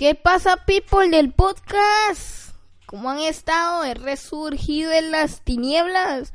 [0.00, 2.54] ¿Qué pasa, people del podcast?
[2.86, 3.84] ¿Cómo han estado?
[3.84, 6.32] He resurgido en las tinieblas.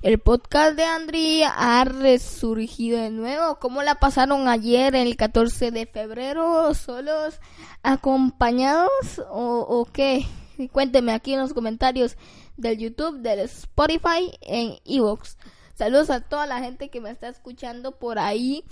[0.00, 3.58] El podcast de Andri ha resurgido de nuevo.
[3.58, 6.72] ¿Cómo la pasaron ayer, el 14 de febrero?
[6.72, 7.40] ¿Solos,
[7.82, 10.24] acompañados o, o qué?
[10.72, 12.16] Cuéntenme aquí en los comentarios
[12.56, 15.36] del YouTube, del Spotify, en Evox.
[15.74, 18.64] Saludos a toda la gente que me está escuchando por ahí.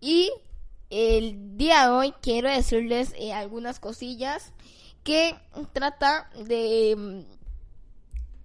[0.00, 0.32] Y
[0.96, 4.52] el día de hoy quiero decirles eh, algunas cosillas
[5.02, 5.34] que
[5.72, 6.94] trata de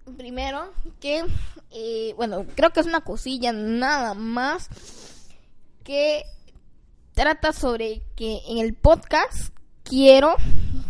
[0.04, 1.24] mm, primero que
[1.70, 4.68] eh, bueno creo que es una cosilla nada más
[5.84, 6.24] que
[7.12, 10.34] trata sobre que en el podcast quiero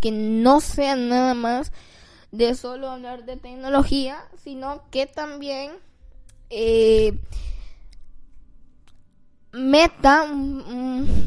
[0.00, 1.72] que no sea nada más
[2.32, 5.72] de solo hablar de tecnología sino que también
[6.48, 7.18] eh,
[9.52, 10.26] meta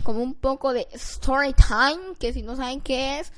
[0.03, 3.31] como un poco de story time, que si no saben qué es,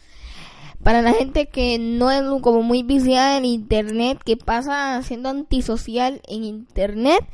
[0.83, 6.22] para la gente que no es como muy viciada en internet, que pasa siendo antisocial
[6.27, 7.25] en internet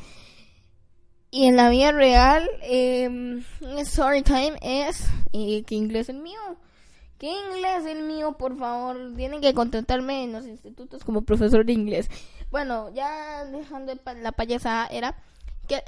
[1.32, 3.42] y en la vida real, eh,
[3.80, 6.40] story time es, ¿qué inglés es el mío?
[7.18, 9.14] ¿Qué inglés el mío, por favor?
[9.16, 12.10] Tienen que contratarme en los institutos como profesor de inglés.
[12.50, 15.16] Bueno, ya dejando la payasada, era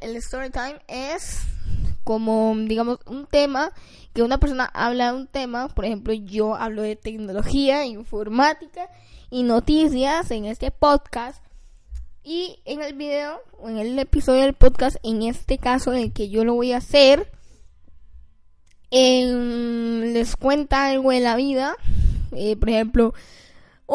[0.02, 1.42] el story time es
[2.04, 3.72] como digamos un tema
[4.14, 8.90] que una persona habla de un tema, por ejemplo, yo hablo de tecnología, informática
[9.32, 11.44] y noticias en este podcast.
[12.24, 16.14] Y en el video o en el episodio del podcast, en este caso en el
[16.14, 17.30] que yo lo voy a hacer,
[18.92, 21.76] les cuenta algo de la vida,
[22.32, 23.14] eh, por ejemplo,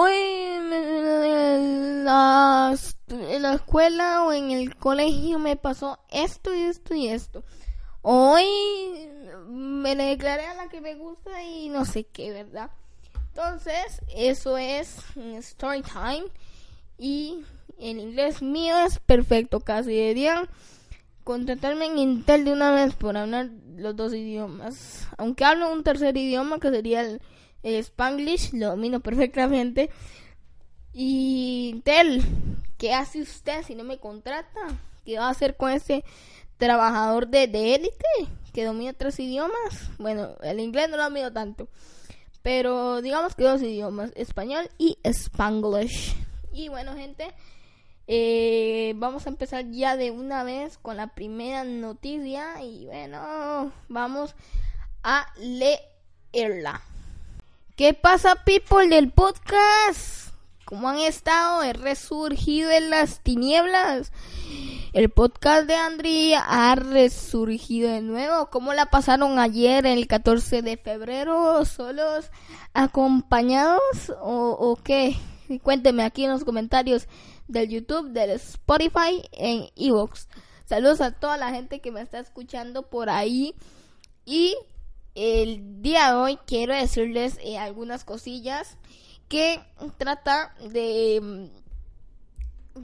[0.00, 2.72] hoy en la,
[3.08, 7.42] en la escuela o en el colegio me pasó esto y esto y esto.
[8.02, 8.44] Hoy
[9.48, 12.70] me declaré a la que me gusta y no sé qué, ¿verdad?
[13.30, 16.26] Entonces, eso es story time.
[16.96, 17.44] Y
[17.78, 19.58] en inglés mío es perfecto.
[19.58, 20.48] Casi deberían
[21.24, 25.08] contratarme en Intel de una vez por hablar los dos idiomas.
[25.16, 27.20] Aunque hablo un tercer idioma que sería el,
[27.62, 29.90] el Spanglish, lo domino perfectamente.
[30.92, 32.22] Y Intel,
[32.76, 34.60] ¿qué hace usted si no me contrata?
[35.04, 36.04] ¿Qué va a hacer con ese
[36.58, 38.06] trabajador de, élite
[38.52, 39.90] que domina tres idiomas.
[39.98, 41.68] Bueno, el inglés no lo domino tanto.
[42.42, 46.14] Pero digamos que dos idiomas, español y spanglish.
[46.52, 47.32] Y bueno, gente,
[48.06, 52.62] eh, vamos a empezar ya de una vez con la primera noticia.
[52.62, 54.34] Y bueno, vamos
[55.02, 56.82] a leerla.
[57.78, 60.34] ¿Qué pasa, people del podcast?
[60.64, 61.62] ¿Cómo han estado?
[61.62, 64.10] He resurgido en las tinieblas.
[64.92, 68.50] El podcast de Andri ha resurgido de nuevo.
[68.50, 71.64] ¿Cómo la pasaron ayer, el 14 de febrero?
[71.64, 72.32] ¿Solos,
[72.74, 75.16] acompañados o, o qué?
[75.62, 77.06] Cuéntenme aquí en los comentarios
[77.46, 80.26] del YouTube, del Spotify, en Evox.
[80.64, 83.54] Saludos a toda la gente que me está escuchando por ahí.
[84.26, 84.56] Y
[85.18, 88.76] el día de hoy quiero decirles eh, algunas cosillas
[89.28, 89.60] que
[89.96, 91.50] trata de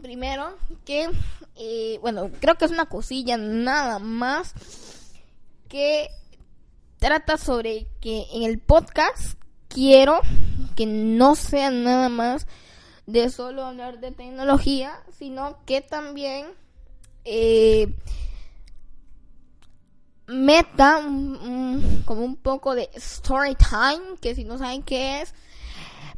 [0.03, 1.09] primero que,
[1.55, 4.53] eh, bueno, creo que es una cosilla nada más
[5.69, 6.09] que
[6.99, 10.21] trata sobre que en el podcast quiero
[10.75, 12.49] que no sea nada más
[13.07, 16.47] de solo hablar de tecnología, sino que también
[17.25, 17.95] eh,
[20.27, 21.01] meta
[22.05, 25.35] como un poco de story time, que si no saben qué es,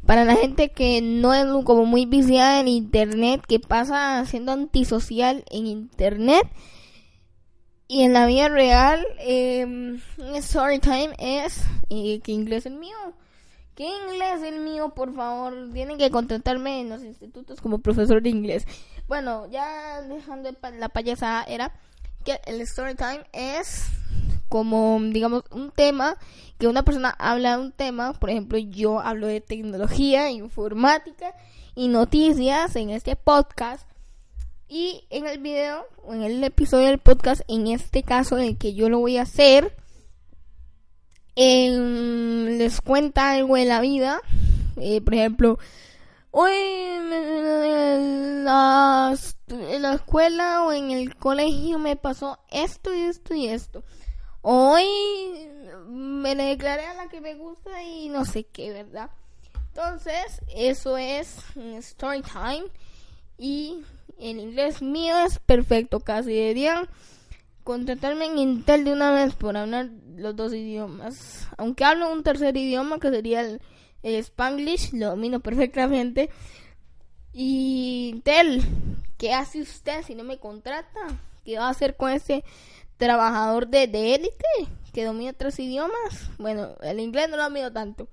[0.05, 5.43] para la gente que no es como muy viciada en internet, que pasa siendo antisocial
[5.49, 6.47] en internet
[7.87, 9.97] y en la vida real, eh,
[10.35, 12.95] story time es ¿qué inglés es el mío?
[13.75, 15.69] ¿Qué inglés el mío, por favor?
[15.71, 18.65] Tienen que contratarme en los institutos como profesor de inglés.
[19.07, 20.49] Bueno, ya dejando
[20.79, 21.71] la payasada era
[22.25, 23.85] que el story time es
[24.49, 26.17] como digamos un tema
[26.57, 31.33] que una persona habla de un tema, por ejemplo, yo hablo de tecnología, informática
[31.75, 33.87] y noticias en este podcast.
[34.69, 38.57] Y en el video, o en el episodio del podcast, en este caso en el
[38.57, 39.73] que yo lo voy a hacer,
[41.35, 44.19] les cuenta algo de la vida.
[44.77, 45.57] Eh, por ejemplo,
[46.31, 47.13] hoy en
[49.49, 53.83] en la escuela o en el colegio me pasó esto y esto y esto.
[54.49, 54.85] Hoy
[55.89, 59.09] me declaré a la que me gusta y no sé qué, ¿verdad?
[59.73, 61.43] Entonces, eso es
[61.79, 62.63] story time.
[63.37, 63.83] Y
[64.17, 66.87] el inglés mío es perfecto, casi deberían
[67.65, 71.49] contratarme en Intel de una vez por hablar los dos idiomas.
[71.57, 73.59] Aunque hablo un tercer idioma que sería el,
[74.01, 76.29] Spanglish, lo domino perfectamente.
[77.33, 78.63] Y Intel,
[79.17, 81.01] ¿qué hace usted si no me contrata?
[81.43, 82.45] ¿Qué va a hacer con ese
[82.97, 83.83] trabajador de
[84.15, 84.45] élite
[84.93, 86.29] que domina tres idiomas?
[86.37, 88.07] Bueno, el inglés no lo domino tanto.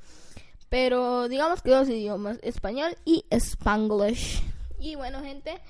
[0.69, 4.43] Pero digamos que dos idiomas, español y spanglish.
[4.79, 5.61] Y bueno, gente,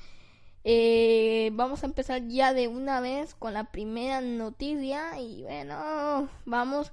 [0.65, 5.21] eh, vamos a empezar ya de una vez con la primera noticia.
[5.21, 6.91] Y bueno, vamos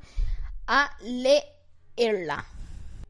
[0.67, 2.45] a leerla.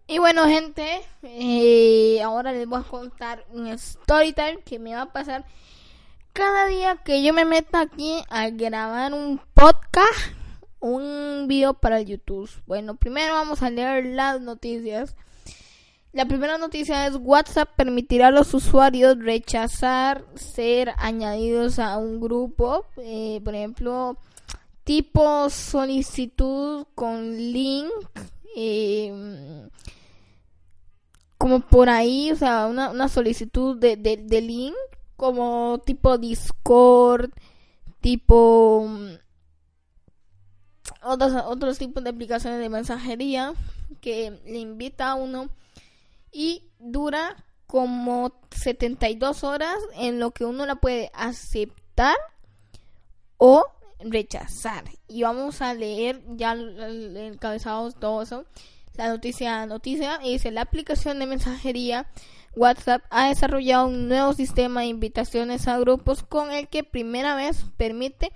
[0.08, 5.04] Y bueno, gente, eh, ahora les voy a contar un story time que me va
[5.04, 5.46] a pasar
[6.34, 10.32] cada día que yo me meta aquí a grabar un podcast
[10.82, 12.50] un video para YouTube.
[12.66, 15.16] Bueno, primero vamos a leer las noticias.
[16.12, 22.86] La primera noticia es WhatsApp permitirá a los usuarios rechazar ser añadidos a un grupo.
[22.98, 24.18] Eh, por ejemplo,
[24.84, 27.92] tipo solicitud con link.
[28.58, 29.70] Eh,
[31.38, 34.76] como por ahí, o sea, una, solicitud de, de link.
[35.22, 37.30] Como tipo Discord,
[38.00, 38.90] tipo
[41.04, 43.54] otros, otros tipos de aplicaciones de mensajería
[44.02, 45.52] que le invita a uno
[46.32, 47.36] y dura
[47.68, 52.18] como 72 horas en lo que uno la puede aceptar
[53.38, 53.64] o
[54.00, 54.86] rechazar.
[55.08, 58.46] Y vamos a leer ya el todo eso.
[58.96, 62.08] La noticia, noticia, dice la aplicación de mensajería
[62.56, 67.66] WhatsApp ha desarrollado un nuevo sistema de invitaciones a grupos con el que primera vez
[67.78, 68.32] permite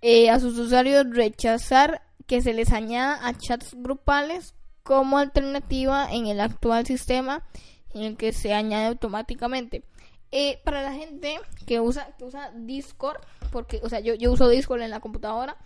[0.00, 6.26] eh, a sus usuarios rechazar que se les añada a chats grupales como alternativa en
[6.26, 7.44] el actual sistema
[7.94, 9.84] en el que se añade automáticamente.
[10.30, 13.20] Eh, para la gente que usa, que usa Discord,
[13.50, 15.58] porque, o sea, yo, yo uso Discord en la computadora,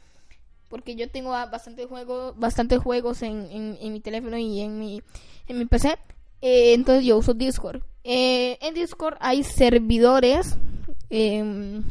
[0.69, 5.03] porque yo tengo bastante juegos, bastantes juegos en, en, mi teléfono y en mi,
[5.47, 5.97] en mi PC,
[6.47, 7.83] eh, entonces yo uso Discord.
[8.05, 10.57] en Discord hay servidores
[11.11, 11.83] em,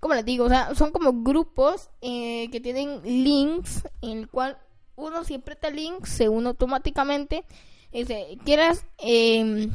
[0.00, 4.58] como les digo, o sea, son como grupos eh, que tienen links en el cual
[4.96, 7.44] uno siempre te link, se une automáticamente.
[7.92, 9.70] Dice, ¿quieres em,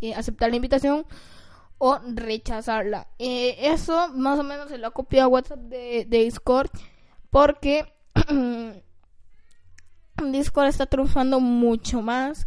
[0.00, 1.04] eh, aceptar la invitación
[1.78, 3.08] o rechazarla?
[3.18, 6.70] Eh, eso más o menos se lo ha copiado WhatsApp de, Discord
[7.30, 7.92] porque
[10.30, 12.46] Discord está triunfando mucho más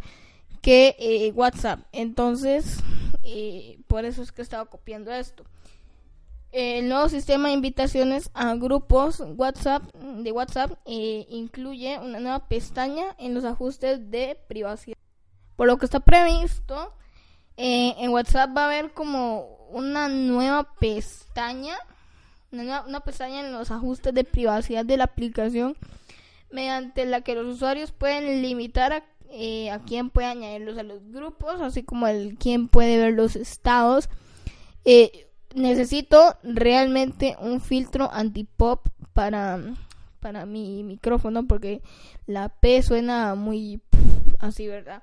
[0.62, 1.80] que WhatsApp.
[1.92, 2.78] Entonces,
[3.86, 5.44] por eso es que estaba copiando esto.
[6.52, 13.16] El nuevo sistema de invitaciones a grupos WhatsApp de WhatsApp eh, incluye una nueva pestaña
[13.18, 14.98] en los ajustes de privacidad.
[15.56, 16.92] Por lo que está previsto,
[17.56, 21.78] eh, en WhatsApp va a haber como una nueva pestaña,
[22.50, 25.74] una, pestaña en los ajustes de privacidad de la aplicación,
[26.50, 31.10] mediante la que los usuarios pueden limitar a, eh, a quién puede añadirlos a los
[31.10, 34.08] grupos, así como el quién puede ver los estados.
[34.84, 39.58] Eh, necesito realmente un filtro anti-pop para,
[40.20, 41.82] para mi micrófono porque
[42.26, 43.80] la P suena muy
[44.38, 45.02] así, ¿verdad?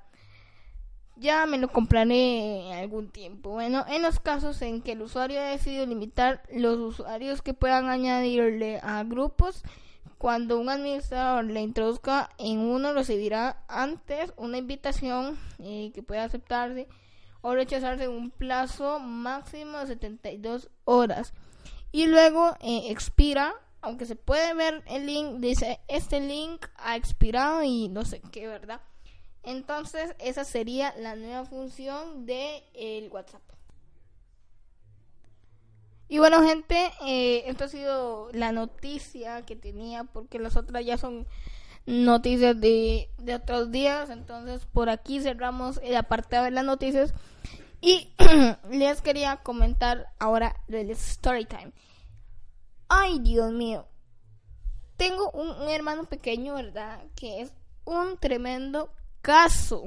[1.15, 3.49] Ya me lo compraré en algún tiempo.
[3.49, 7.87] Bueno, en los casos en que el usuario ha decidido limitar los usuarios que puedan
[7.87, 9.63] añadirle a grupos,
[10.19, 16.89] cuando un administrador le introduzca en uno, recibirá antes una invitación eh, que pueda aceptarse
[17.41, 21.33] o rechazarse en un plazo máximo de 72 horas.
[21.93, 27.63] Y luego eh, expira, aunque se puede ver el link, dice este link ha expirado
[27.63, 28.81] y no sé qué, ¿verdad?
[29.41, 33.41] Entonces esa sería la nueva función de el WhatsApp.
[36.09, 40.97] Y bueno gente, eh, esto ha sido la noticia que tenía porque las otras ya
[40.97, 41.27] son
[41.85, 44.09] noticias de, de otros días.
[44.09, 47.13] Entonces por aquí cerramos el apartado de las noticias.
[47.79, 48.11] Y
[48.71, 51.71] les quería comentar ahora del story time.
[52.87, 53.85] Ay, Dios mío.
[54.97, 57.03] Tengo un, hermano pequeño, ¿verdad?
[57.15, 57.53] Que es
[57.85, 59.83] un tremendo caso.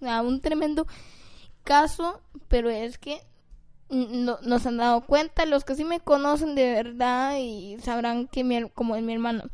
[0.00, 0.86] un tremendo
[1.62, 3.20] caso, pero es que
[3.90, 8.44] no, nos han dado cuenta, los que sí me conocen de verdad y sabrán que
[8.44, 9.44] mi, como es mi hermano,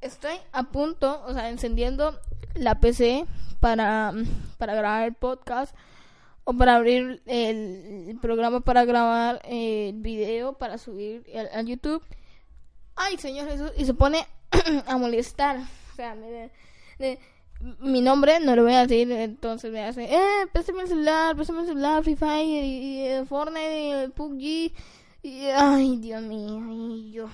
[0.00, 2.18] estoy a punto, o sea, encendiendo
[2.54, 3.26] la PC
[3.60, 4.12] para,
[4.58, 5.74] para grabar el podcast
[6.44, 12.02] o para abrir el, programa para grabar el video para subir a, YouTube.
[12.96, 14.26] Ay, Señor Jesús, y se pone
[14.86, 15.58] a molestar.
[15.92, 16.16] O sea,
[17.80, 21.60] mi nombre no lo voy a decir, entonces me hace, eh, préstame el celular, préstame
[21.60, 24.72] el celular, Free y, y Fortnite, y PUBG,
[25.22, 27.28] y, ay, Dios mío, y yo.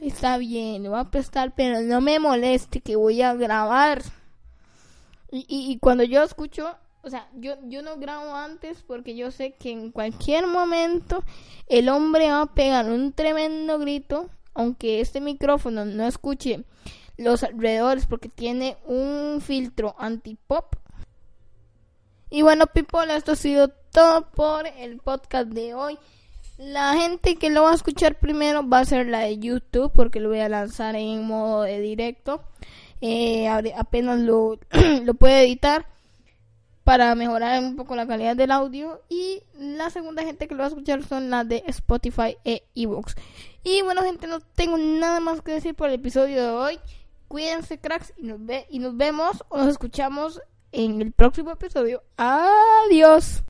[0.00, 4.02] Está bien, lo voy a prestar, pero no me moleste que voy a grabar.
[5.30, 9.52] Y, y, cuando yo escucho, o sea, yo, yo no grabo antes porque yo sé
[9.52, 11.24] que en cualquier momento
[11.68, 16.64] el hombre va a pegar un tremendo grito, aunque este micrófono no escuche
[17.16, 20.76] los alrededores porque tiene un filtro anti-pop.
[22.30, 25.98] Y bueno, people, esto ha sido todo por el podcast de hoy.
[26.58, 30.20] La gente que lo va a escuchar primero va a ser la de YouTube porque
[30.20, 32.42] lo voy a lanzar en modo de directo.
[33.00, 34.58] Eh, apenas lo,
[35.04, 35.86] lo puede editar
[36.84, 39.02] para mejorar un poco la calidad del audio.
[39.08, 43.16] Y la segunda gente que lo va a escuchar son las de Spotify e ebooks.
[43.64, 46.80] Y bueno, gente, no tengo nada más que decir por el episodio de hoy.
[47.34, 52.04] Cuídense, cracks, y nos, ve y nos vemos o nos escuchamos en el próximo episodio.
[52.16, 53.42] Adiós.